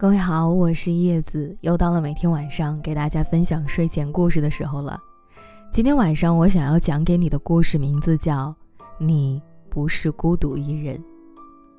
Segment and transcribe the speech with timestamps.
[0.00, 4.98] 各位好，我是叶子，又到了每天晚上给大家分享睡前故事的时候了。
[5.70, 8.48] 今天晚上我想要讲给你的故事名字叫
[8.98, 10.96] 《你不是孤独一人》。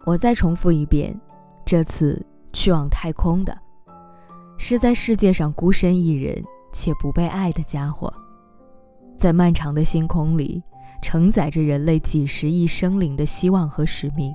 [0.05, 1.19] 我再重复一遍，
[1.65, 2.23] 这次
[2.53, 3.57] 去往太空的，
[4.55, 8.13] 是在世界上孤身一人且不被爱的家伙，
[9.17, 10.61] 在漫长的星空里
[11.01, 14.31] 承载着人类几十亿生灵的希望和使命，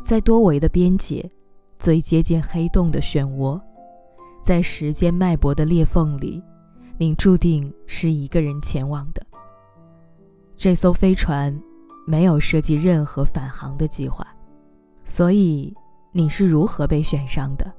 [0.00, 1.28] 在多维的边界。
[1.80, 3.58] 最接近黑洞的漩涡，
[4.42, 6.44] 在时间脉搏的裂缝里，
[6.98, 9.26] 你注定是一个人前往的。
[10.58, 11.58] 这艘飞船
[12.06, 14.26] 没有设计任何返航的计划，
[15.06, 15.74] 所以
[16.12, 17.72] 你是如何被选上的？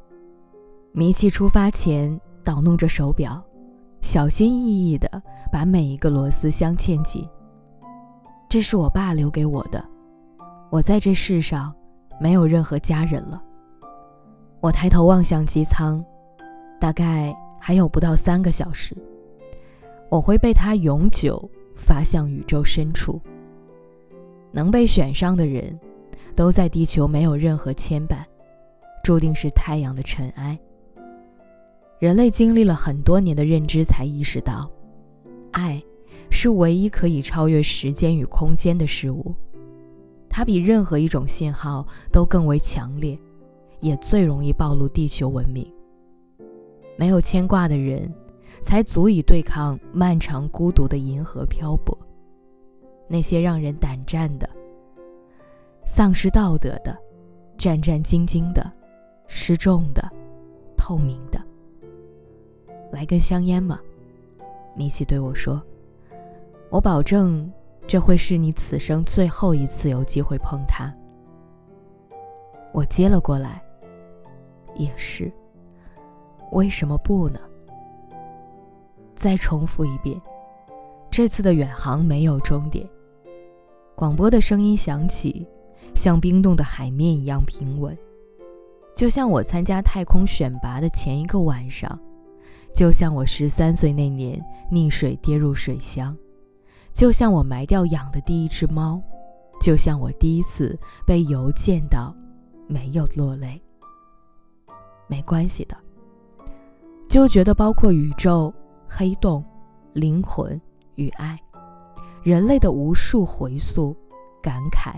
[0.94, 3.40] 米奇出发前捣弄着手表，
[4.02, 5.22] 小心翼翼地
[5.52, 7.24] 把每一个螺丝镶嵌紧。
[8.50, 9.88] 这是我爸留给我的。
[10.72, 11.72] 我在这世上
[12.20, 13.40] 没有任何家人了。
[14.62, 16.06] 我抬头望向机舱，
[16.80, 18.96] 大概还有不到三个小时，
[20.08, 23.20] 我会被它永久发向宇宙深处。
[24.52, 25.80] 能被选上的人，
[26.36, 28.18] 都在地球没有任何牵绊，
[29.04, 30.60] 注定是太阳的尘埃。
[31.98, 34.70] 人类经历了很多年的认知，才意识到，
[35.54, 35.82] 爱
[36.30, 39.34] 是唯一可以超越时间与空间的事物，
[40.30, 43.18] 它比任何一种信号都更为强烈。
[43.82, 45.70] 也最容易暴露地球文明。
[46.98, 48.14] 没有牵挂的人，
[48.62, 51.98] 才足以对抗漫长孤独的银河漂泊。
[53.08, 54.50] 那些让人胆战的、
[55.86, 56.98] 丧失道德的、
[57.58, 58.72] 战战兢兢的、
[59.28, 60.02] 失重的、
[60.78, 61.42] 透明的。
[62.92, 63.80] 来根香烟吗？
[64.76, 65.62] 米奇对我说
[66.72, 67.52] ：“我保证，
[67.86, 70.94] 这会是你此生最后一次有机会碰它。”
[72.74, 73.62] 我接了过来。
[74.76, 75.32] 也是，
[76.52, 77.40] 为什么不呢？
[79.16, 80.20] 再重复一遍，
[81.10, 82.88] 这次的远航没有终点。
[83.96, 85.48] 广播的声音响起，
[85.94, 87.96] 像冰冻的海面一样平稳，
[88.96, 92.00] 就像我参加太空选拔的前一个晚上，
[92.74, 96.18] 就像我十三岁那年溺水跌入水箱，
[96.92, 99.00] 就像我埋掉养的第一只猫，
[99.62, 102.16] 就像我第一次被邮件到，
[102.68, 103.62] 没有落泪。
[105.12, 105.76] 没关系的，
[107.06, 108.52] 就觉得包括宇宙、
[108.88, 109.44] 黑洞、
[109.92, 110.60] 灵魂
[110.96, 111.38] 与爱，
[112.24, 113.94] 人类的无数回溯、
[114.42, 114.94] 感慨、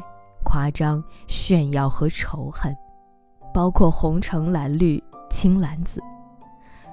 [0.45, 2.71] 夸张、炫耀和仇恨，
[3.51, 5.99] 包括红橙蓝绿青蓝紫，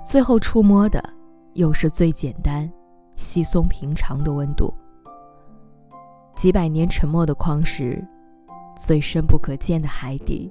[0.02, 0.98] 最后触摸的
[1.52, 2.72] 又是最简单、
[3.16, 4.72] 稀松平常的温度。
[6.34, 8.02] 几百年沉默的矿石，
[8.78, 10.50] 最深不可见的海底，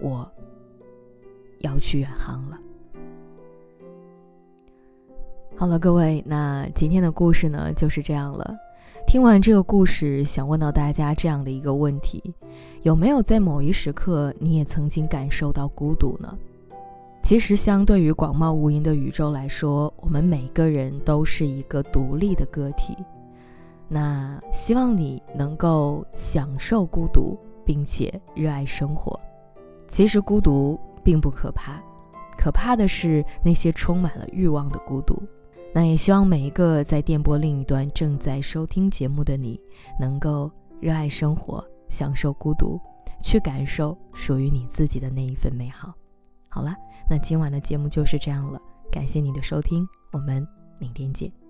[0.00, 0.30] 我。
[1.58, 2.58] 要去远航了。
[5.56, 8.54] 好了，各位，那今天的故事呢就是这样了。
[9.06, 12.34] 听完这个故事，想问到大家这样的一个问题：
[12.82, 16.36] 有没有在某一时刻，你也曾经感受到孤独呢？
[17.22, 22.96] 其实，相对于广袤无垠的宇宙来说，我们每个人都是一个独立的个体。
[23.88, 29.18] 那希望你能够享受孤独，并且热爱生活。
[29.88, 30.78] 其实，孤独。
[31.06, 31.80] 并不可怕，
[32.36, 35.22] 可怕的是那些充满了欲望的孤独。
[35.72, 39.60] 那也希望每一个在电波另一端正在收听节目的你，
[40.00, 40.50] 能够
[40.80, 42.80] 热爱生活，享受孤独，
[43.22, 45.94] 去感受属于你自己的那一份美好。
[46.48, 46.74] 好了，
[47.08, 50.44] 那今晚的节目就是这样了，感谢你的收听，我们
[50.80, 51.45] 明天见。